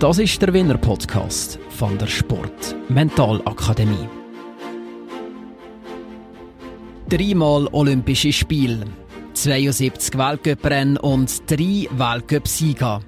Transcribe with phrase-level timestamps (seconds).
[0.00, 4.08] Das ist der Winner Podcast von der Sport Mentalakademie.
[7.06, 8.86] Dreimal Olympische Spiele,
[9.34, 13.02] 72 Weltcuprennen und drei Weltcup-Sieger.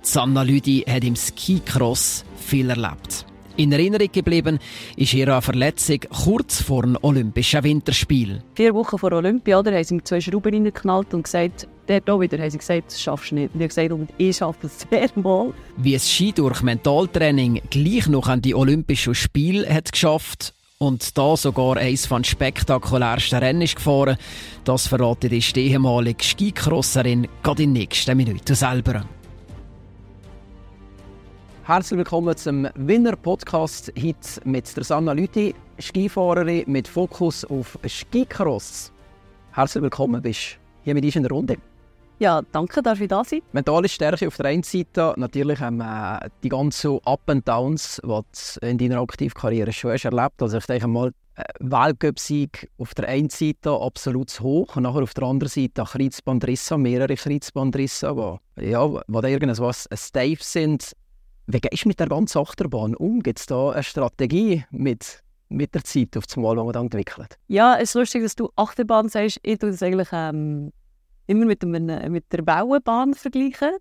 [0.00, 3.24] Sanna Lüdi hat im Skicross viel erlebt.
[3.56, 4.58] In Erinnerung geblieben
[4.96, 8.42] ist ihre Verletzung kurz vor dem Olympischen Winterspiel.
[8.54, 12.20] Vier Wochen vor Olympia oder, haben sie mir zwei Schrauben reingeknallt und gesagt, dort auch
[12.20, 13.54] wieder haben sie gesagt, das schaffst du nicht.
[13.54, 15.52] Und ich gesagt, ich schaffe es sehr mal.
[15.76, 21.36] Wie es Ski durch Mentaltraining gleich noch an die Olympischen Spiele hat geschafft und da
[21.36, 24.16] sogar eines von spektakulärsten Rennen ist gefahren,
[24.64, 29.04] das verratet die ehemalige Skicrosserin gerade in den nächsten Minuten selber.
[31.64, 38.90] Herzlich willkommen zum Winner Podcast heute mit der Sanna Lüthi, Skifahrerin mit Fokus auf Skicross.
[39.52, 41.56] Herzlich willkommen, bist hier mit uns in der Runde.
[42.18, 43.42] Ja, danke, dass ich da sein.
[43.52, 48.08] Mentale Stärke auf der einen Seite, natürlich haben wir die ganzen Up and Downs, die
[48.08, 50.42] du in deiner Aktivkarriere schon hast erlebt.
[50.42, 55.14] Also ich denke mal, äh, Weltcup-Sieg auf der einen Seite absolut hoch und nachher auf
[55.14, 60.92] der anderen Seite Kreuzbandrisse, mehrere Kreuzbandrisse, die, ja, die irgendwas stave sind.
[61.52, 63.22] Wie gehst du mit der ganzen Achterbahn um?
[63.22, 66.84] Gibt es da eine Strategie mit, mit der Zeit, auf das Mal, die man dann
[66.84, 67.38] entwickelt?
[67.48, 69.38] Ja, es ist lustig, dass du Achterbahn sagst.
[69.42, 70.72] Ich tue das eigentlich ähm,
[71.26, 73.72] immer mit, einem, mit der Wellenbahn vergleichen.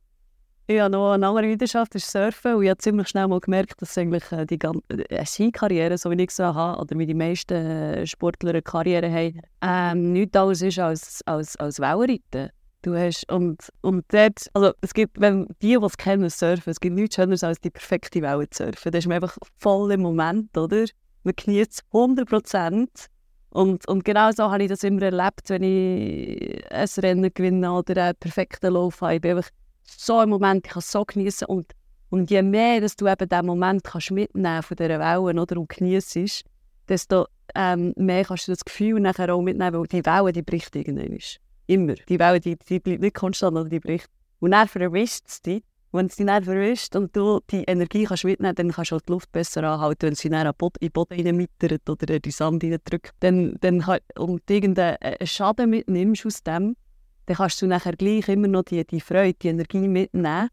[0.68, 2.56] Ich habe noch eine andere Leidenschaft, das ist Surfen.
[2.56, 6.12] Und ich habe ziemlich schnell mal gemerkt, dass eigentlich äh, die ganze äh, Skikarriere, so
[6.12, 10.36] wie ich sie habe, oder wie die meisten äh, Sportler eine Karriere haben, ähm, nichts
[10.36, 12.50] anderes ist als, als, als Wellenreiten.
[12.84, 16.80] Du hast, und, und dort, also es gibt, wenn die, die es kennen, surfen, es
[16.80, 18.92] gibt nichts Schöneres als die perfekte Welle zu surfen.
[18.92, 20.86] Da ist man einfach voll im Moment, oder?
[21.24, 23.08] Man genießt es 100 Prozent.
[23.52, 28.02] Und, und genau so habe ich das immer erlebt, wenn ich ein Rennen gewinne oder
[28.04, 29.16] einen perfekten Lauf habe.
[29.16, 29.50] Ich bin einfach
[29.84, 31.48] so im Moment, ich kann es so genießen.
[31.48, 31.74] Und,
[32.10, 35.70] und je mehr dass du eben diesen Moment kannst mitnehmen von dieser Wellen oder, und
[35.70, 36.46] genießt,
[36.90, 40.76] desto ähm, mehr kannst du das Gefühl nachher auch mitnehmen, weil die Welle, die bricht
[40.76, 41.20] irgendwann.
[41.68, 41.96] Immer.
[41.96, 44.10] Die Welle, die, die bleibt nicht konstant, aber die bricht.
[44.40, 45.64] Und dann verwischt es dich.
[45.94, 49.12] Wenn es dich verwischt und du die Energie kannst mitnehmen dann kannst du halt die
[49.12, 50.08] Luft besser anhalten.
[50.08, 53.84] Wenn sie dann in den Boden reinmittert oder in die Sand reindrückt, dann, dann
[54.18, 56.78] und irgendeinen äh, Schaden mitnimmst aus dem,
[57.26, 60.48] dann kannst du nachher gleich immer noch die, die Freude, die Energie mitnehmen.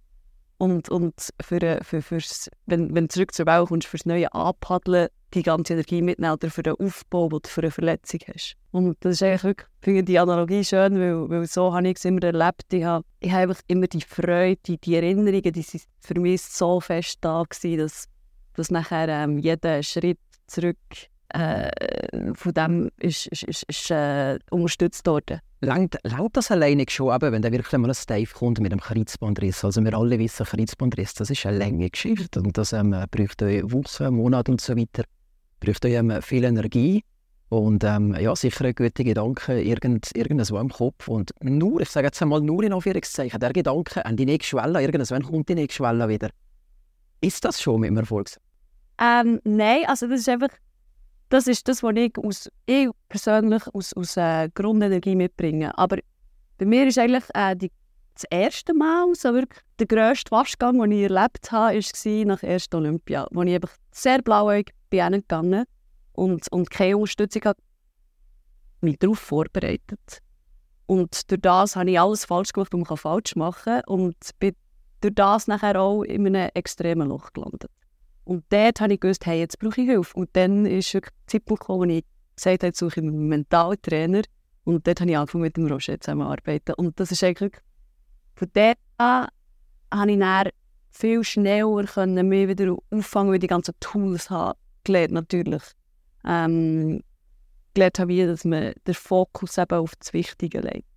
[0.59, 5.09] Und, und für, für, fürs, wenn, wenn du zurück zur Welt kommst, fürs neue Anpaddeln,
[5.35, 8.57] die ganze Energie mitnehmen oder für den Aufbau, den du für eine Verletzung hast.
[8.71, 9.43] Und das ist eigentlich
[9.83, 12.73] wirklich, die Analogie schön, weil, weil so habe ich es immer erlebt.
[12.73, 16.81] Ich habe, ich habe einfach immer die Freude, die, Erinnerungen, die sind für mich so
[16.81, 18.05] fest da gewesen, dass,
[18.55, 20.77] dass nachher ähm, jeder Schritt zurück
[21.31, 21.71] äh,
[22.35, 25.41] von dem ist, ist, ist, ist äh, unterstützt worden.
[25.61, 28.81] Langt, langt das alleine schon, eben, wenn da wirklich mal ein Stave kommt mit einem
[28.81, 29.65] Kreuzbandriss?
[29.65, 34.15] Also wir alle wissen, Kreuzbandriss, das ist eine lange Geschichte und das ähm, braucht Wochen,
[34.15, 35.03] Monate und so weiter
[35.61, 37.05] braucht ähm, viel Energie
[37.49, 41.09] und ähm, ja, sicher ein guter Gedanke, irgend, irgendwo im Kopf.
[41.09, 44.83] Und nur, ich sage jetzt einmal nur in Anführungszeichen, der Gedanke an die nächste Schwelle,
[44.83, 46.29] irgendwann kommt die nächste Schwelle wieder.
[47.21, 48.29] Ist das schon mit dem Erfolg?
[49.01, 50.51] Ähm, nein, also das ist einfach,
[51.31, 55.77] das ist das, was ich, aus, ich persönlich aus, aus äh, Grundenergie mitbringe.
[55.79, 55.99] Aber
[56.59, 57.71] bei mir ist eigentlich äh, die,
[58.15, 62.51] das erste Mal so wirklich der grösste Waschgang, den ich erlebt habe, war nach der
[62.51, 65.65] ersten Olympia, wo ich einfach sehr blauäugig bin gegangen
[66.13, 67.61] und, und keine Unterstützung habe
[68.81, 70.23] mich darauf vorbereitet.
[70.87, 73.85] Und durch das habe ich alles falsch gemacht, was man falsch machen kann.
[73.87, 74.55] Und bin
[75.01, 77.71] durch das nachher auch in einem extremen Loch gelandet.
[78.25, 80.17] Und dort habe ich gewusst, hey, jetzt brauche ich Hilfe.
[80.17, 82.05] Und dann ist der Zeitpunkt gekommen, wo ich
[82.37, 84.23] gesagt habe, jetzt suche ich einen Mentaltrainer.
[84.65, 86.75] Und dort habe ich angefangen mit dem Roger zusammenzuarbeiten.
[86.75, 87.53] Und das ist eigentlich,
[88.35, 89.29] von dort an
[89.93, 90.49] habe ich dann
[90.91, 95.63] viel schneller können, mich wieder auffangen, weil ich die ganzen Tools habe gelernt natürlich.
[96.25, 97.01] Ähm,
[97.75, 100.89] gelernt habe, wie dass man den Fokus eben auf das Wichtige legt.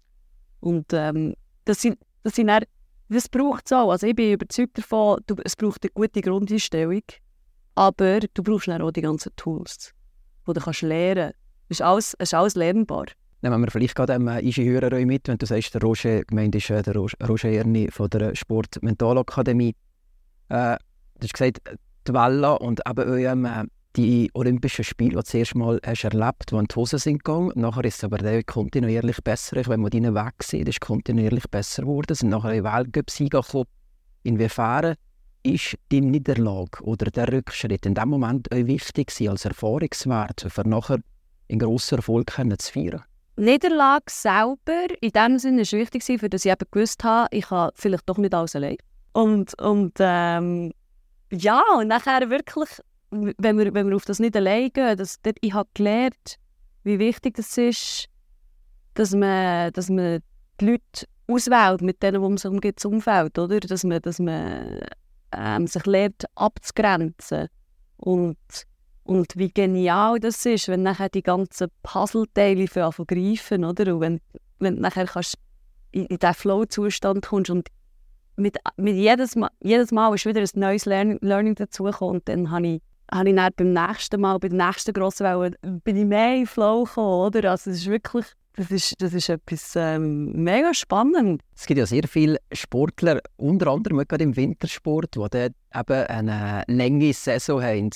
[0.60, 1.36] Und ähm,
[1.66, 2.64] das sind, das sind dann,
[3.10, 3.92] das braucht es auch.
[3.92, 7.04] Also ich bin überzeugt davon, du, es braucht eine gute Grundeinstellung,
[7.76, 9.94] aber du brauchst auch die ganzen Tools,
[10.48, 11.38] die du kannst lernen kannst.
[11.70, 13.06] Es ist alles, ist alles lernbar.
[13.44, 16.84] Nehmen wir vielleicht gerade einen Ingenieur mit, wenn du sagst, der Roger, gemeint ist äh,
[16.84, 19.76] der Roger Erni von der Sport-Mentalakademie.
[20.50, 20.78] Äh,
[21.16, 21.62] du hast gesagt,
[22.08, 23.64] die Welle und eben eurem äh,
[23.96, 27.52] die Olympischen Spiele, die du zuerst mal hast erlebt, die in die Hose sind gegangen.
[27.56, 29.62] Nachher ist es aber kontinuierlich besser.
[29.66, 32.08] Wenn man deinen Weg sieht, ist kontinuierlich besser geworden.
[32.12, 33.66] Es sind nachher Weltcup-Sieger gekommen.
[34.24, 34.96] Inwiefern
[35.44, 41.00] ist die Niederlage oder der Rückschritt in dem Moment euch wichtig als Erfahrungswert, für nachher
[41.50, 43.04] einen grossen Erfolg zu feiern?
[43.38, 47.72] Niederlage selber in dem Sinne war wichtig, für dass ich eben gewusst habe, ich kann
[47.76, 48.78] vielleicht doch nicht alles allein.
[49.14, 50.72] Und, und ähm,
[51.32, 52.70] ja, und nachher wirklich,
[53.12, 56.38] wenn wir, wenn wir auf das nicht allein gehen, dass, ich habe gelernt,
[56.84, 58.08] wie wichtig das ist,
[58.94, 60.22] dass man, dass man
[60.60, 63.60] die Leute auswählt, mit denen, wo man sich umgeht, das Umfeld, oder?
[63.60, 64.80] Dass man, dass man
[65.32, 67.48] ähm, sich lernt, abzugrenzen.
[67.98, 68.38] Und,
[69.04, 73.94] und wie genial das ist, wenn nachher die ganzen Puzzleteile für greifen, oder?
[73.94, 74.22] Und wenn,
[74.60, 75.36] wenn du nachher kannst
[75.92, 77.68] in, in diesen Flow-Zustand kommst und
[78.38, 82.50] mit, mit jedes, Mal, jedes Mal ist wieder ein neues Learning, Learning dazugekommen und dann
[82.50, 82.82] habe ich
[83.14, 85.52] habe ich dann beim nächsten Mal, bei der nächsten grossen Welle,
[85.84, 87.52] bin ich mehr in Flow gekommen, oder?
[87.52, 88.26] Also es ist wirklich
[88.56, 91.42] das ist, das ist etwas ähm, mega spannend.
[91.56, 96.64] Es gibt ja sehr viele Sportler, unter anderem gerade im Wintersport, die dann eben eine
[96.68, 97.92] lange Saison haben.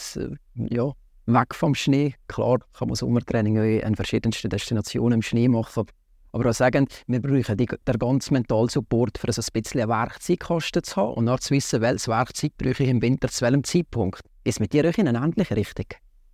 [0.56, 0.92] Ja,
[1.26, 2.16] weg vom Schnee.
[2.28, 5.88] Klar kann man Sommertraining an verschiedensten Destinationen im Schnee machen.
[6.36, 10.98] Aber auch sagen, wir brauchen den ganzen mentalen Support, für so ein bisschen Werkzeugkosten zu
[10.98, 14.20] haben und dann zu wissen, welches Werkzeug brauche ich im Winter zu welchem Zeitpunkt.
[14.44, 15.86] Ist mit dir auch in eine ähnliche Richtung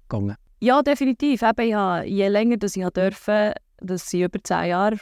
[0.09, 0.37] gegangen?
[0.59, 1.43] Ja, definitiv.
[1.43, 4.97] Eben, ja, je länger dass ich durfte, das sind über zehn Jahre,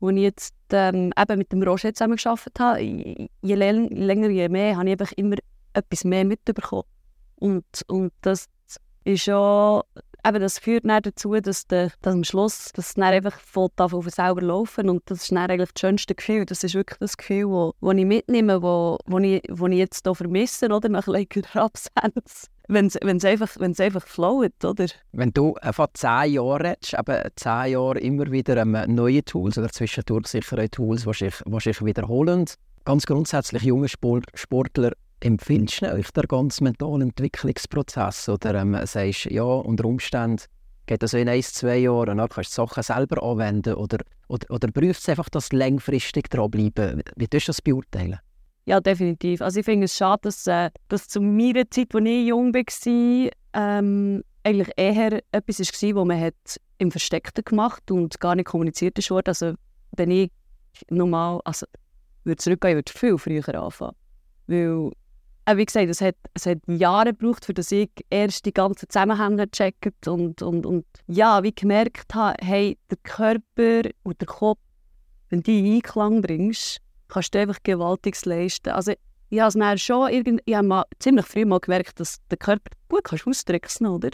[0.00, 2.80] wo ich jetzt ähm, eben mit dem Roger zusammengearbeitet habe.
[2.80, 5.36] Je länger, je mehr, habe ich immer
[5.74, 6.84] etwas mehr mitbekommen.
[7.36, 8.46] Und, und das
[9.04, 9.82] ist ja,
[10.26, 13.70] eben, das führt dann dazu, dass, der, dass am Schluss dass es dann einfach von
[13.76, 16.46] auf selber laufen und das ist dann eigentlich das schönste Gefühl.
[16.46, 20.04] Das ist wirklich das Gefühl, wo, wo ich mitnehme, wo, wo, ich, wo ich jetzt
[20.04, 24.86] hier vermisse, oder, nach längerer Absenz wenn es einfach, einfach flowt, oder?
[25.12, 30.28] Wenn du von zehn Jahren redest, eben zehn Jahre immer wieder neue Tools oder zwischendurch
[30.28, 32.46] sicher Tools, die sich, wiederholen.
[32.84, 34.92] Ganz grundsätzlich junge Sport, Sportler
[35.22, 40.42] empfindest du euch den ganzen mentalen Entwicklungsprozess oder ähm, sagst ja, unter Umständen
[40.86, 43.98] geht das in ein, zwei Jahren und dann kannst du Sachen selber anwenden oder,
[44.28, 47.02] oder, oder prüfst einfach, dass du langfristig dranbleiben.
[47.16, 48.18] Wie tust du das beurteilen?
[48.64, 49.42] Ja, definitiv.
[49.42, 53.30] Also ich finde es schade, dass, äh, dass zu meiner Zeit, als ich jung war,
[53.54, 58.98] ähm, eigentlich eher etwas war, was man hat im Versteckten gemacht und gar nicht kommuniziert
[59.10, 59.30] wurde.
[59.30, 59.54] Also
[59.92, 60.30] wenn ich
[60.90, 61.66] normal, also
[62.24, 63.96] würde zurückgehen, würde viel früher anfangen.
[64.46, 64.90] Weil,
[65.56, 69.48] wie gesagt, es hat, es hat Jahre gebraucht, für dass ich erst die ganzen Zusammenhänge
[69.48, 74.60] gecheckt und, und, und ja, wie gemerkt habe, hey, der Körper und der Kopf,
[75.30, 76.78] wenn die in Einklang bringst,
[77.08, 78.70] kannst du einfach Gewaltiges leisten.
[78.70, 78.92] Also
[79.30, 82.70] ich habe es schon irgend, ich habe mal ziemlich früh mal gemerkt, dass der Körper
[82.88, 84.10] gut kannst ausdrücken oder?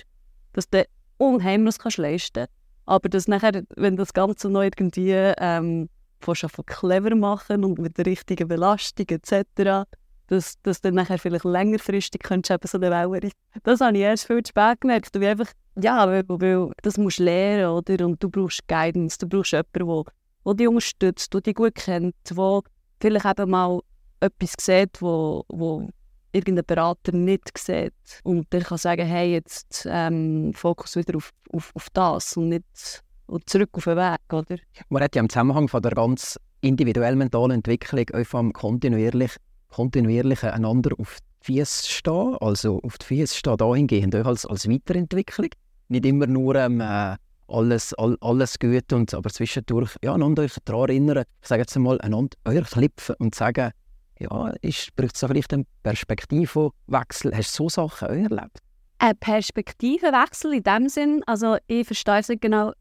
[0.53, 0.85] Dass du
[1.19, 2.47] unheimlich kannst leisten
[2.87, 5.89] Aber dass nachher, wenn das Ganze noch irgendwie ähm,
[6.21, 6.35] von
[6.67, 9.87] clever machen und mit der richtigen Belastung etc.,
[10.29, 13.31] dass, dass du nachher vielleicht längerfristig könntest eben so eine Welle
[13.65, 15.15] Das habe ich erst viel zu spät gemerkt.
[15.15, 18.07] Du einfach, ja, weil, weil das musst du lernen, oder?
[18.07, 20.05] Und du brauchst Guidance, du brauchst jemanden,
[20.45, 22.61] der dich unterstützt, der dich gut kennt, der
[23.01, 23.81] vielleicht eben mal
[24.21, 25.89] etwas sieht, wo, wo
[26.33, 27.95] irgendein Berater nicht sieht.
[28.23, 33.03] Und der kann sagen, hey, jetzt ähm, Fokus wieder auf, auf, auf das und nicht
[33.27, 34.57] und zurück auf den Weg, oder?
[34.89, 39.37] Man hat ja im Zusammenhang von der ganz individuellen mentalen Entwicklung auch vom kontinuierlich,
[39.69, 44.69] kontinuierlichen einander auf die Füße stehen, also auf die Füße stehen dahingehend auch als, als
[44.69, 45.51] Weiterentwicklung.
[45.89, 47.17] Nicht immer nur ähm, äh,
[47.49, 51.77] alles, all, alles gut und aber zwischendurch ja, einander euch daran erinnern, ich sage jetzt
[51.77, 53.71] einmal, einander euch klipfen und sagen,
[54.19, 57.35] ja, braucht es vielleicht einen Perspektivenwechsel?
[57.35, 58.59] Hast du so Sachen auch erlebt?
[58.99, 62.73] Ein Perspektivenwechsel in dem Sinn, also ich verstehe nicht genau,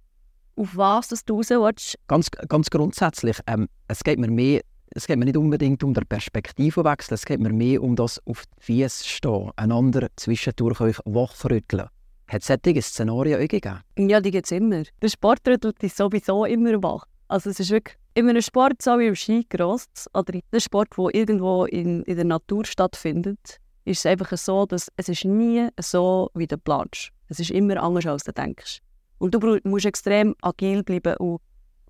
[0.56, 1.96] auf was du raus willst.
[2.08, 4.62] Ganz, ganz grundsätzlich, ähm, es geht mir mehr
[4.98, 8.46] es geht mir nicht unbedingt um den Perspektivenwechsel, es geht mir mehr um das auf
[8.58, 11.90] die Füße stehen, einander zwischendurch euch wachrütteln.
[12.28, 13.80] Hat es solche Szenarien auch gegeben?
[13.96, 14.84] Ja, die gibt es immer.
[15.00, 17.06] Der Sport rüttelt dich sowieso immer wach.
[17.28, 19.86] Also es ist wirklich in einem Sport, so wie im Skicross
[20.16, 24.66] oder in einem Sport, der irgendwo in, in der Natur stattfindet, ist es einfach so,
[24.66, 27.12] dass es ist nie so, wie du planst.
[27.30, 28.80] Es ist immer anders, als du denkst.
[29.20, 31.40] Und du musst extrem agil bleiben und,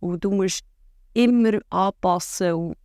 [0.02, 0.66] und du musst
[1.14, 2.54] immer anpassen.
[2.54, 2.76] Und,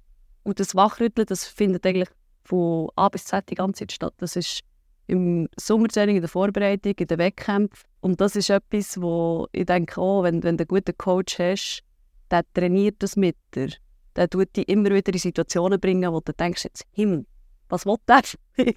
[0.42, 2.08] und das Wachrütteln, das findet eigentlich
[2.44, 4.14] von A bis Z die ganze Zeit statt.
[4.18, 4.60] Das ist
[5.06, 7.88] im Sommertraining, in der Vorbereitung, in den Wettkämpfen.
[8.00, 11.82] Und das ist etwas, wo ich denke, oh, wenn, wenn du einen guten Coach hast,
[12.30, 13.68] der trainiert das mit dir.
[14.16, 17.26] Der tut dich immer wieder in Situationen bringen, wo du denkst, jetzt, Himmel,
[17.68, 18.22] was will der
[18.56, 18.74] mir?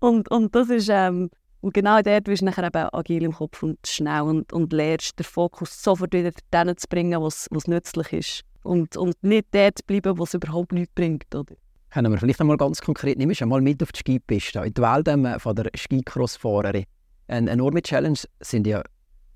[0.00, 1.30] Und, und das ist, ähm,
[1.60, 5.18] und genau dort bist du nachher eben agil im Kopf und schnell und, und lernst
[5.18, 8.44] den Fokus sofort wieder denen zu bringen, was nützlich ist.
[8.66, 11.34] Und, und nicht dort bleiben, was überhaupt nichts bringt.
[11.34, 11.54] Oder?
[11.90, 15.08] Können wir vielleicht einmal ganz konkret, du einmal mit auf die Skipiste, in die Welt
[15.08, 16.84] ähm, von der Skicross-Fahrerin.
[17.28, 18.82] Eine enorme Challenge sind ja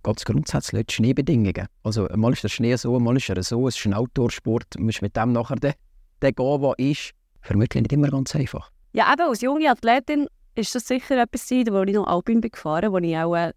[0.02, 1.66] ganz grundsätzlich die Schneebedingungen.
[1.82, 4.82] Also mal ist der Schnee so, mal ist er so, es ist ein Outdoor-Sport, du
[4.82, 5.74] musst mit dem nachher den,
[6.22, 7.12] den gehen, der ist.
[7.42, 8.70] Vermutlich nicht immer ganz einfach.
[8.92, 12.92] Ja, eben als junge Athletin ist das sicher etwas wo ich noch Alpin bin gefahren,
[12.92, 13.52] wo ich auch äh,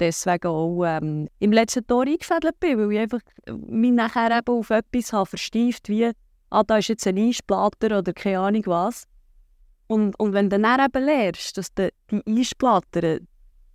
[0.00, 3.20] deswegen auch ähm, im letzten Tor eingefädelt bin, weil ich einfach
[3.68, 6.10] mich nachher eben auf etwas habe verstieft, wie
[6.50, 9.04] ah, da ist jetzt ein Eisplatter oder keine Ahnung was.
[9.86, 13.18] Und, und wenn du dann eben lernst, dass die, die Eisplatter,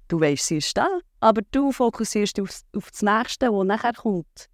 [0.07, 0.87] du weißt, sie ist da,
[1.19, 4.49] aber du fokussierst auf, auf das Nächste, was nachher kommt,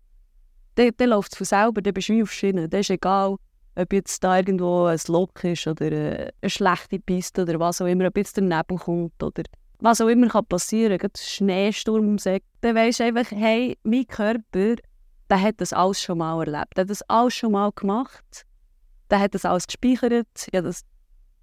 [0.76, 2.70] dann, dann läuft es von selber, dann bist du wie auf Schienen.
[2.70, 3.38] Dann ist egal,
[3.76, 7.86] ob jetzt da irgendwo ein Loch ist oder eine, eine schlechte Piste oder was auch
[7.86, 9.44] immer, ob jetzt der Nebel kommt oder
[9.86, 14.08] was auch immer kann passieren kann, Schneesturm ums Eck, dann weisst du einfach, hey, mein
[14.08, 14.76] Körper,
[15.30, 18.46] der hat das alles schon mal erlebt, der hat das alles schon mal gemacht,
[19.12, 20.82] der hat das alles gespeichert, ja, das,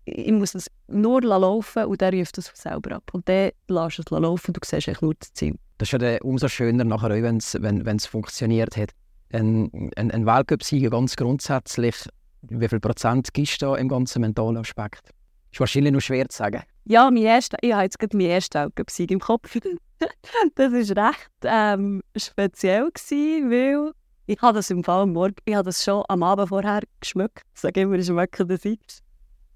[0.04, 3.04] ich muss das nur laufen und der ruft das selber ab.
[3.12, 5.54] Und dann lässt du es laufen und du siehst eigentlich nur das Ziel.
[5.78, 8.90] Das ist ja dann umso schöner nachher, wenn's, wenn es funktioniert hat.
[9.32, 11.94] Ein, ein, ein Weltcup-Sieger ganz grundsätzlich,
[12.42, 15.11] wie viel Prozent gibst du da im ganzen mentalen Aspekt?
[15.52, 16.62] Ist wahrscheinlich noch schwer zu sagen.
[16.84, 19.56] Ja, mein erster, ich habe jetzt gerade meinen ersten Weltcup-Sieg im Kopf.
[20.56, 23.92] das war recht ähm, speziell, gewesen, weil
[24.26, 27.42] ich habe das im Fall am Morgen, ich habe das schon am Abend vorher geschmückt.
[27.54, 28.80] Sage immer, ich schmecke den Sieg.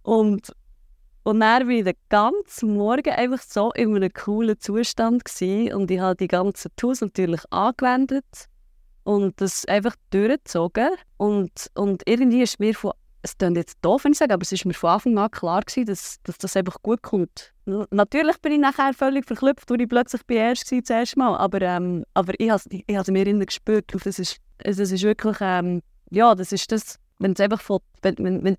[0.02, 0.54] Und,
[1.24, 5.74] und dann war ich den ganzen Morgen einfach so in einem coolen Zustand gewesen.
[5.74, 8.48] und ich habe die ganzen Tools natürlich angewendet
[9.02, 10.90] und das einfach durchgezogen.
[11.16, 12.92] Und, und irgendwie ist mir von
[13.26, 15.60] es klingt jetzt doof, wenn ich sage, aber es war mir von Anfang an klar,
[15.62, 17.52] gewesen, dass, dass das einfach gut kommt.
[17.90, 21.36] Natürlich bin ich nachher völlig verklüpft, weil ich plötzlich bei erst war, das erste Mal,
[21.36, 25.36] aber, ähm, aber ich habe ich mir innen gespürt, und das ist, das ist wirklich,
[25.40, 28.56] ähm, ja, das ist das, wenn es einfach von, wenn, wenn, wenn,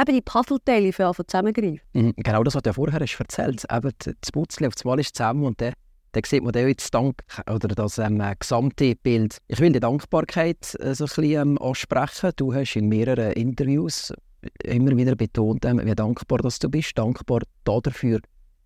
[0.00, 1.80] eben die Puzzleteile zusammengreifen.
[1.92, 5.44] Mhm, genau das, was du vorher hast erzählt eben das Puzzle auf zwei ist zusammen
[5.44, 5.74] und dann
[6.12, 9.38] dann sieht man jetzt Dank oder das ähm, gesamte Bild.
[9.48, 12.32] Ich will die Dankbarkeit äh, so ein bisschen ähm, ansprechen.
[12.36, 14.12] Du hast in mehreren Interviews
[14.64, 16.96] immer wieder betont, ähm, wie dankbar dass du bist.
[16.96, 18.20] Dankbar dafür,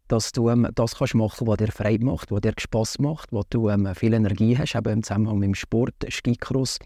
[0.08, 3.42] dass du ähm, das kannst machen, was dir Freude macht, was dir Spass macht, wo
[3.48, 6.78] du ähm, viel Energie hast, eben im Zusammenhang mit dem Sport, Skicross.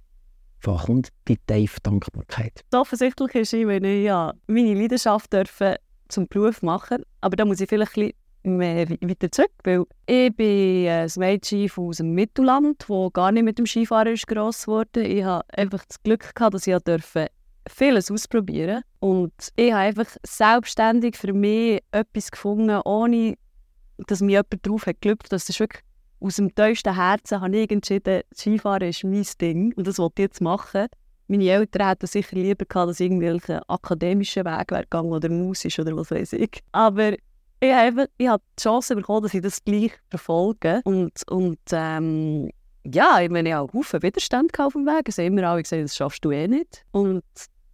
[0.63, 2.65] Woher kommt die tiefe Dankbarkeit?
[2.73, 5.77] Offensichtlich ist, wenn ich ja meine Leidenschaft dürfen
[6.09, 8.11] zum Beruf machen, aber da muss ich vielleicht ein
[8.43, 13.59] mehr weiter zurück, weil ich bin ein Mädchen aus dem Mittelland, das gar nicht mit
[13.59, 15.05] dem Skifahren ist gross geworden.
[15.05, 17.29] Ich hatte einfach das Glück gehabt, dass ich durfte
[17.69, 23.35] vieles ausprobieren und ich habe einfach selbstständig für mich etwas gefunden, ohne
[24.07, 25.27] dass mir jemand darauf hat geglückt.
[25.31, 25.83] Das ist wirklich
[26.21, 30.29] aus dem tiefsten Herzen habe ich entschieden, Skifahren ist mein Ding und das wollte ich
[30.29, 30.87] jetzt machen.
[31.29, 35.79] Meine Eltern hätten sicher lieber gehabt, dass ich irgendwelchen akademischen Weg wäre gegangen oder musisch
[35.79, 36.63] oder was weiß ich.
[36.73, 37.13] Aber
[37.61, 40.81] ich habe, die Chance bekommen, dass ich das gleich verfolge.
[40.85, 42.51] Und, und ähm,
[42.85, 45.09] ja, ich meine, ich habe Haufen Widerstand auf dem Weg.
[45.09, 46.85] Haben immer alle gesagt, das schaffst du eh nicht.
[46.93, 47.25] Und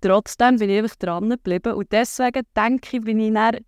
[0.01, 1.75] trotzdem bin ich einfach dran geblieben.
[1.75, 3.59] Und deswegen denke ich, bin ich dann,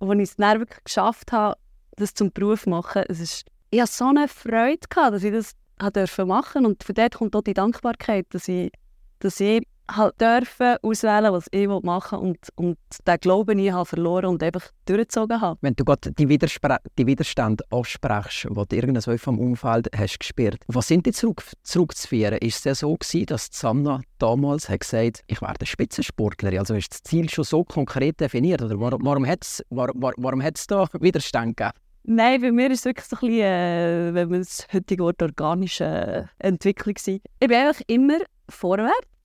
[0.00, 1.56] als ich es dann wirklich geschafft habe,
[1.96, 5.32] das zum Beruf zu machen, es ist, ich hatte so eine Freude, gehabt, dass ich
[5.32, 6.58] das machen durfte.
[6.58, 8.70] Und von dort kommt auch die Dankbarkeit, dass ich,
[9.18, 13.86] dass ich halt dürfen auswählen, was ich machen will und, und den Glauben ich habe
[13.86, 15.58] verloren und einfach durchgezogen habe.
[15.62, 20.58] Wenn du gerade die, Widerspre die Widerstände ansprichst, die du irgendwo vom Umfeld hast gespürt,
[20.66, 22.38] was sind die zurück, zurückzuführen?
[22.38, 26.58] Ist es ja so gewesen, dass Samna damals hat gesagt ich werde Spitzensportlerin?
[26.58, 28.62] Also ist das Ziel schon so konkret definiert?
[28.62, 31.72] Oder warum, warum hat es warum, warum da Widerstände gegeben?
[32.04, 35.20] Nein, bei mir ist es wirklich so ein bisschen, äh, wenn man das heutige Wort
[35.22, 37.22] organische Entwicklung sieht.
[37.38, 38.18] Ich bin einfach immer
[38.48, 39.17] vorwärts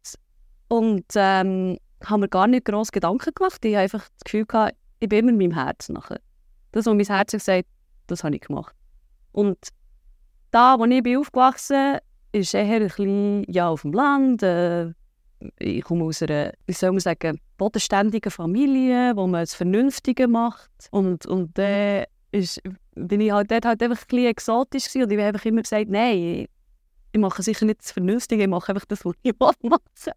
[0.73, 3.63] und ähm, habe mir gar nicht groß Gedanken gemacht.
[3.63, 6.19] Ich habe einfach das Gefühl gehabt, ich bin immer in meinem Herz nachher.
[6.71, 7.67] Das, was mein Herz gesagt
[8.07, 8.75] das habe ich gemacht.
[9.33, 9.57] Und
[10.49, 11.99] da, wo ich bin aufgewachsen
[12.31, 14.41] bin, ist eher ein bisschen ja, auf dem Land.
[14.41, 14.93] Äh,
[15.59, 20.71] ich komme aus einer, wie soll man sagen, bodenständigen Familie, wo man das Vernünftige macht.
[20.89, 22.59] Und, und dann ist,
[22.95, 25.03] bin ich halt dort halt einfach ein bisschen exotisch gewesen.
[25.03, 26.47] und ich habe einfach immer gesagt, nein,
[27.11, 30.13] ich mache sicher nicht das Vernünftige, ich mache einfach das, was ich machen will.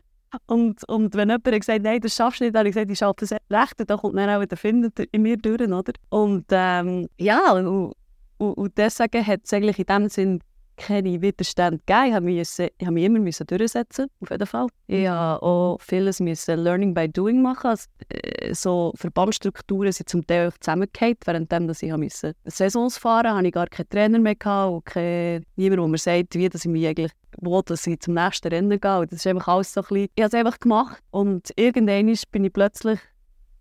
[0.47, 3.26] Und, und wenn jemand gesagt nein, das schaffst du nicht, habe ich gesagt, ich schaffe
[3.26, 3.75] das recht.
[3.78, 5.92] Dann kommt dann auch wieder Finden in mir durch, oder?
[6.11, 7.95] Und ähm, ja, und,
[8.38, 10.40] und, und deswegen hat es in dem Sinn
[10.76, 12.06] keine Widerstände gegeben.
[12.09, 14.66] Ich habe mich, ich habe mich immer müssen durchsetzen auf jeden Fall.
[14.87, 17.71] Ich musste auch vieles müssen Learning by Doing machen.
[17.71, 23.37] Also, äh, so Verbandsstrukturen sind zum Teil zusammengefallen, während dass ich musste Saisons fahren musste,
[23.37, 26.64] hatte ich gar keinen Trainer mehr gehabt und kein, niemand, der mir sagt, wie dass
[26.64, 28.99] ich mich eigentlich wo dass ich zum nächsten Rennen gehe.
[28.99, 32.14] Und das ist einfach alles so ein bisschen, ich habe es einfach gemacht und irgendwann
[32.30, 32.99] bin ich plötzlich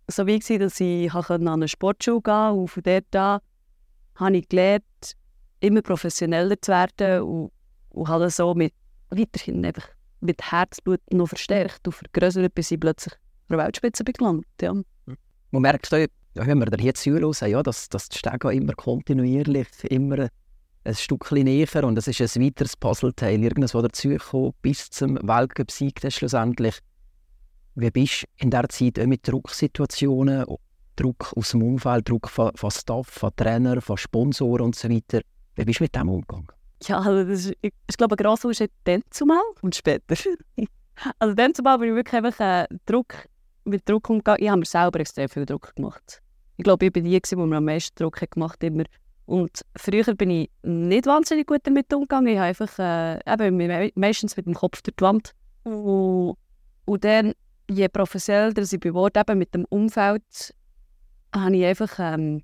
[0.08, 3.40] so wie gewesen, dass ich an eine Sportschule gehen konnte und von dort an
[4.16, 4.84] habe ich gelernt,
[5.66, 7.52] immer professioneller zu werden und,
[7.90, 8.74] und habe so mit,
[9.10, 9.88] weiterhin einfach
[10.22, 14.48] mit Herzblut noch verstärkt und vergrößert, bis ich plötzlich an der Weltspitze gelandet.
[14.62, 14.74] Ja.
[15.52, 19.68] Man merkt auch wenn wir da hier zuhören, ja, dass, dass die Stege immer kontinuierlich,
[19.90, 20.28] immer
[20.84, 26.02] ein Stückchen näher und es ist ein weiteres Puzzleteil, irgendwas, das dazugekommen bis zum Weltcup-Sieg
[26.12, 26.80] schlussendlich.
[27.76, 30.46] Wie bist du in dieser Zeit auch mit Drucksituationen,
[30.96, 34.88] Druck aus dem Umfeld, Druck von, von Staff, von Trainern, von Sponsoren und so
[35.56, 36.48] wie bist du mit dem umgegangen?
[36.84, 40.16] Ja, also das ist, ich, ich glaube, ein grosser Unterschied dann zumal und später.
[41.20, 43.16] also dann zumal bin ich wirklich einfach äh, Druck,
[43.64, 44.44] mit Druck umgegangen.
[44.44, 46.22] Ich habe mir selber extrem viel Druck gemacht.
[46.58, 48.84] Ich glaube, ich war die, die mir am meisten Druck hat gemacht immer.
[49.26, 52.28] Und früher bin ich nicht wahnsinnig gut damit umgegangen.
[52.28, 55.32] Ich habe einfach äh, eben, meistens mit dem Kopf durch die Wand.
[55.64, 56.36] Und,
[56.86, 57.34] und dann,
[57.70, 60.54] je professioneller ich geworden eben mit dem Umfeld,
[61.34, 62.44] habe ich einfach ähm,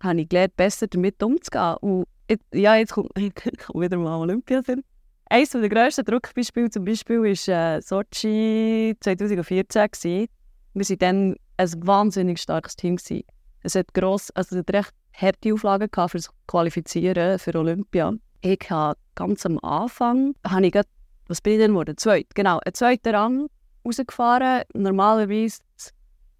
[0.00, 1.76] habe ich gelernt, besser damit umzugehen.
[1.80, 2.06] Und
[2.52, 4.84] ja, jetzt kommt, wieder mal Olympia sind.
[5.28, 9.88] Eines der grössten Druckbeispiele zum Beispiel war äh, Sochi 2014.
[9.90, 10.28] Gewesen.
[10.74, 12.96] Wir waren dann ein wahnsinnig starkes Team.
[12.96, 13.24] Gewesen.
[13.62, 18.12] Es hat gross, also es hat recht harte Auflagen gehabt für das Qualifizieren für Olympia.
[18.42, 20.86] Ich habe ganz am Anfang, habe ich grad,
[21.26, 21.96] was bin ich denn geworden?
[21.96, 23.48] Zweit, genau, einen zweiten Rang
[23.84, 24.62] rausgefahren.
[24.74, 25.58] Normalerweise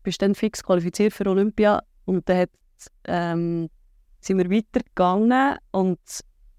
[0.02, 2.50] bist du dann fix qualifiziert für Olympia und dann hat
[3.04, 3.68] ähm,
[4.26, 5.98] sind wir weitergegangen und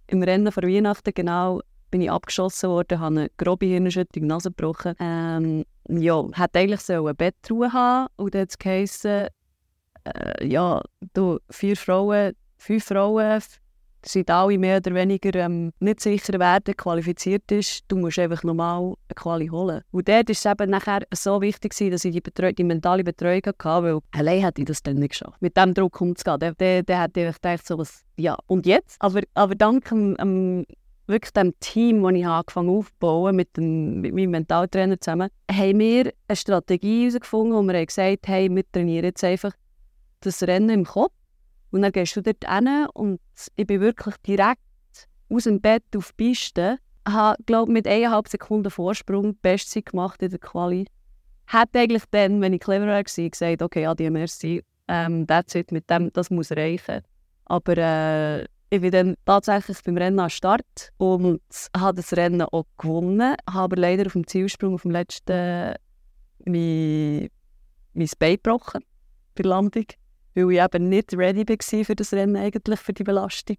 [0.07, 4.93] im Rennen vor Weihnachten genau bin ich abgeschossen worden, habe eine grobe Hirnerschütterung, Nase gebrochen.
[4.99, 9.29] Ähm, ja, hätte eigentlich so ein Bettruhe haben und dann hat es äh,
[10.41, 10.81] ja,
[11.13, 13.41] du, vier Frauen, fünf Frauen,
[14.05, 17.83] sind alle mehr oder weniger ähm, nicht sicher werden, qualifiziert ist.
[17.87, 19.81] Du musst einfach normal eine Quali holen.
[19.91, 23.41] Und dort war es eben nachher so wichtig, dass ich die, Betreu die mentale Betreuung
[23.45, 25.41] hatte, weil allein hätte ich das dann nicht geschafft.
[25.41, 28.97] Mit diesem Druck umzugehen, dann, dann, dann hätte ich gedacht, so was, ja, und jetzt?
[28.99, 30.65] Aber, aber dank dem, ähm,
[31.07, 36.13] wirklich dem Team, das ich angefangen aufzubauen mit, dem, mit meinem Mentaltrainer zusammen, haben wir
[36.27, 39.53] eine Strategie herausgefunden, wo wir haben gesagt hey, wir trainieren jetzt einfach
[40.21, 41.13] das Rennen im Kopf
[41.77, 43.19] und dann gehst du dort hin und
[43.55, 44.61] ich bin wirklich direkt
[45.29, 46.79] aus dem Bett auf die Piste.
[47.07, 50.87] Ich glaube mit eineinhalb Sekunden Vorsprung die Bestzeit gemacht in der Quali.
[51.45, 55.87] Hätte eigentlich dann, wenn ich clever wäre, gesagt, okay, adieu, merci, ähm, that's it, mit
[55.87, 57.03] dem, das muss reichen.
[57.45, 61.41] Aber äh, ich bin dann tatsächlich beim Rennen am Start und
[61.77, 65.75] habe das Rennen auch gewonnen, habe aber leider auf dem Zielsprung auf dem letzten
[66.43, 67.29] mein,
[67.93, 68.83] mein Bein gebrochen
[69.35, 69.85] bei Landung
[70.37, 73.57] weil ich eben nicht ready war für das Rennen, eigentlich für die Belastung.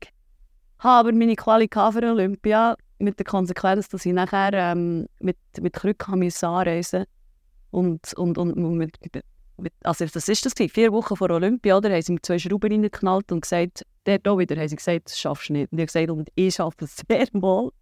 [0.78, 5.72] Habe aber meine Quali für Olympia mit der Konsequenz, dass ich nachher ähm, mit, mit
[5.72, 7.04] Krücken anreisen
[7.70, 8.96] und, und, und, mit,
[9.56, 12.70] mit, also das ist das vier Wochen vor Olympia, oder, haben sie mir zwei Schrauben
[12.70, 15.72] reingeknallt und gesagt, dort auch wieder, haben sie gesagt, das schaffst du nicht.
[15.72, 17.72] Und ich habe gesagt, ich schaffe es sehr wohl.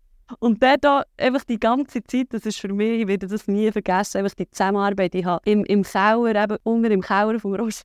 [0.40, 3.70] Und dort da, einfach die ganze Zeit, das ist für mich, ich werde das nie
[3.70, 7.82] vergessen, einfach die Zusammenarbeit, ich habe im, im Keller, eben unter im Keller vom Ross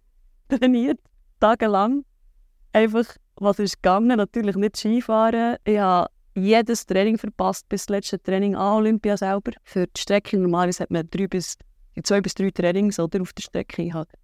[0.59, 0.99] trainiert,
[1.39, 2.03] tagelang.
[2.73, 4.17] Einfach, was ist gegangen?
[4.17, 5.57] Natürlich nicht Skifahren.
[5.65, 9.51] Ich habe jedes Training verpasst, bis das letzte Training an Olympia selber.
[9.63, 11.57] Für die Strecke normalerweise hat man drei bis,
[12.03, 13.81] zwei bis drei Trainings oder, auf der Strecke.
[13.81, 14.17] Ich konnte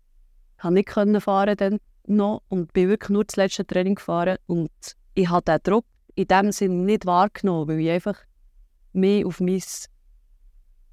[0.72, 4.38] nicht können fahren dann noch und bin wirklich nur das letzte Training gefahren.
[4.48, 4.72] Und
[5.14, 5.86] ich habe diesen Druck
[6.16, 8.18] in dem Sinne nicht wahrgenommen, weil ich einfach
[8.94, 9.62] mich auf mein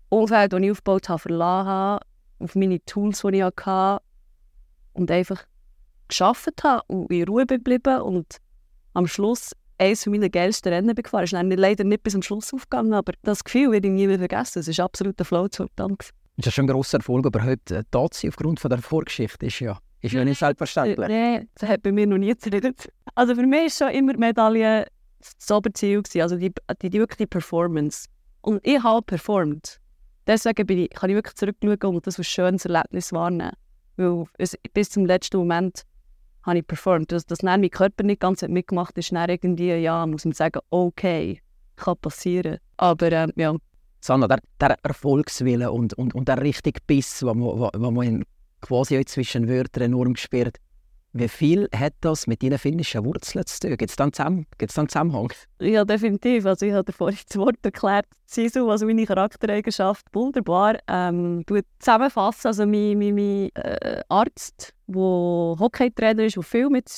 [0.09, 2.07] Umfeld, das ich aufgebaut habe, verlassen habe,
[2.41, 4.03] auf meine Tools, die ich hatte
[4.95, 5.45] und einfach
[6.09, 8.39] geschafft habe und in Ruhe geblieben und
[8.95, 11.25] am Schluss eines meiner geilsten Rennen gefahren.
[11.25, 14.19] Es ist leider nicht bis zum Schluss aufgegangen, aber das Gefühl werde ich nie mehr
[14.19, 14.61] vergessen.
[14.61, 16.11] Es ist absolut ein Flow-Zustand.
[16.37, 19.47] Das ist schon ein grosser Erfolg, aber heute da zu sein aufgrund von der Vorgeschichte
[19.47, 21.09] ist ja, ist ja nicht selbstverständlich.
[21.09, 22.93] Nein, das hat bei mir noch nie geredet.
[23.15, 24.87] Also für mich war schon immer Medaille
[25.39, 26.53] das Oberziel, also die,
[26.83, 28.09] die, die, wirklich die Performance.
[28.43, 29.81] Und ich habe performt.
[30.27, 33.53] Deswegen bin ich, kann ich wirklich zurückschauen und das als schönes Erlebnis wahrnehmen.
[33.97, 34.25] Weil
[34.73, 35.85] bis zum letzten Moment
[36.43, 37.13] habe ich performt.
[37.13, 40.61] Dass, dass mein Körper nicht ganz mitgemacht hat, ist dann irgendwie, ja, muss man sagen,
[40.71, 41.41] okay,
[41.77, 42.59] kann passieren.
[42.77, 43.55] Aber ähm, ja.
[44.01, 48.25] Sanna, der, der Erfolgswille und, und, und der richtige Biss, den man, wo, man
[48.61, 50.59] quasi zwischen Wörtern enorm spürt,
[51.15, 53.77] wie viel hat das mit deinen finnischen Wurzeln zu tun?
[53.77, 55.33] Gibt es da einen Zusammenhang?
[55.61, 56.45] Ja, definitiv.
[56.45, 58.07] Also ich habe vorhin das Wort erklärt.
[58.27, 60.77] Sisu, also meine Charaktereigenschaft, wunderbar.
[60.89, 61.45] Ähm,
[61.79, 66.91] zusammenfassen, also mein, mein, mein äh, Arzt, der Hockeytrainer ist, der viel mit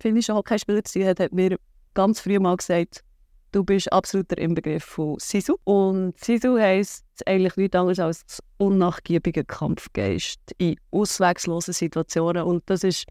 [0.00, 1.56] finnischen Hockeyspielern zu tun hat, hat mir
[1.94, 3.04] ganz früh mal gesagt,
[3.52, 5.54] du bist absolut der Inbegriff von Sisu.
[5.62, 12.42] Und Sisu heisst eigentlich nichts anderes als unnachgiebiger Kampfgeist in ausweglosen Situationen.
[12.42, 13.06] Und das ist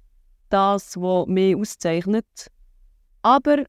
[0.50, 2.26] das, was mich auszeichnet.
[3.22, 3.64] Aber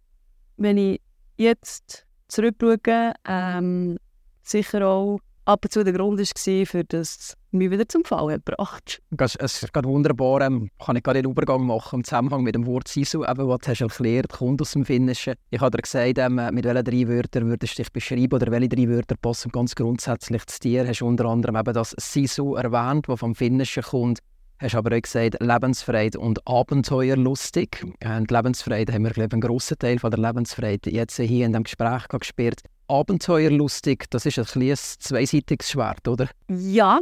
[0.56, 1.00] wenn ich
[1.36, 3.98] jetzt zurückschaue, ähm,
[4.42, 9.02] sicher auch ab und zu der Grund war für das mich wieder zum Fallen gebracht.
[9.18, 12.66] Es ist gerade wunderbar, ähm, kann ich gerade den Übergang machen im Zusammenhang mit dem
[12.66, 15.34] Wort Sisu, eben, was du hast erklärt, kommt aus dem Finnischen.
[15.50, 18.68] Ich habe dir gesagt, ähm, mit welchen drei Wörtern würdest du dich beschreiben oder welche
[18.68, 20.86] drei Wörter passen ganz grundsätzlich zu dir.
[20.86, 24.20] Hast unter anderem eben das Sisu erwähnt, das vom Finnischen kommt.
[24.60, 27.82] Hast aber auch gesagt, Lebensfreude und Abenteuerlustig.
[28.04, 31.52] Und Lebensfreude haben wir, glaube ich, einen grossen Teil von der Lebensfreude jetzt hier in
[31.52, 32.60] diesem Gespräch gespürt.
[32.86, 36.28] Abenteuerlustig, das ist ein kleines zweiseitiges Schwert, oder?
[36.48, 37.00] Ja,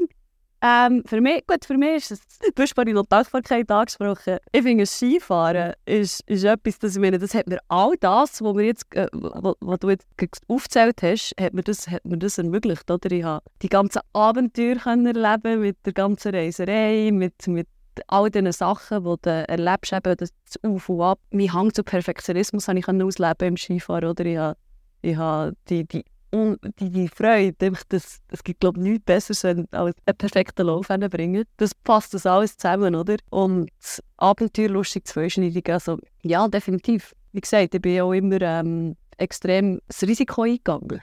[0.61, 2.21] ähm, für mich, gut, für mich ist es,
[2.55, 4.38] du hast vorhin noch Dankbarkeit angesprochen.
[4.51, 8.64] Ich finde, Skifahren ist, ist etwas, das, meine, das hat mir all das, was, wir
[8.64, 10.07] jetzt, äh, was, was du jetzt
[10.49, 12.90] aufgezählt hast, hat mir das, hat mir das ermöglicht.
[12.90, 13.11] Oder?
[13.12, 17.68] Ich habe die ganzen Abenteuer erleben mit der ganzen Reiserei, mit, mit
[18.09, 20.31] all diesen Sachen, die du erlebst, eben das
[20.64, 21.21] Auf und Ab.
[21.31, 24.09] Mein Hang zu Perfektionismus habe ich ausleben im Skifahren.
[24.09, 24.25] Oder?
[24.25, 24.57] Ich habe,
[25.03, 29.66] ich habe die, die und die, Freude, das, es gibt glaube ich nichts Besseres als
[29.72, 31.44] einen perfekten Lauf bringen.
[31.56, 33.16] Das passt das alles zusammen, oder?
[33.30, 33.70] Und
[34.16, 37.14] abenteuerlustig zweischneidig, also ja, definitiv.
[37.32, 41.00] Wie gesagt, ich bin auch immer ähm, extrem das Risiko eingegangen.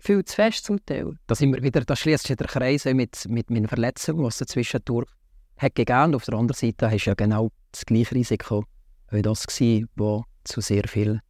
[0.00, 1.16] Viel zu fest zum Teil.
[1.26, 4.46] Da, sind wir wieder, da schließt sich der Kreis mit, mit meinen Verletzungen, was es
[4.48, 5.08] zwischendurch
[5.56, 6.14] hat gegeben.
[6.14, 8.64] Auf der anderen Seite hast du ja genau das gleiche Risiko
[9.10, 11.20] wie das gewesen, das zu sehr viel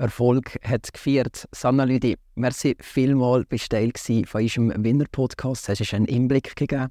[0.00, 1.46] Erfolg hat geführt.
[1.52, 3.92] Sanna Lüdi, merci vielmals, bist Teil
[4.26, 5.68] von unserem Winner-Podcast.
[5.68, 6.88] Hast du einen Einblick gegeben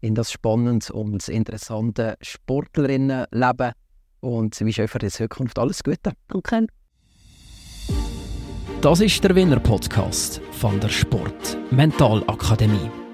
[0.00, 3.72] in das spannende und interessante Sportlerinnenleben
[4.20, 6.12] und wünsche euch für die Zukunft alles Gute.
[6.28, 6.66] Danke.
[8.80, 13.05] Das ist der Winner-Podcast von der Sport Mentalakademie.